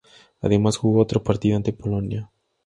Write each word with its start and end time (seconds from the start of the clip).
Además 0.41 0.77
jugó 0.77 0.99
otro 0.99 1.21
partido 1.23 1.57
ante 1.57 1.73
Polonia. 1.73 2.31